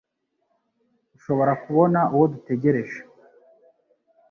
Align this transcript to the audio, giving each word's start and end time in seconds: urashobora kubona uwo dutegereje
urashobora 1.07 1.53
kubona 1.63 1.99
uwo 2.13 2.25
dutegereje 2.33 2.99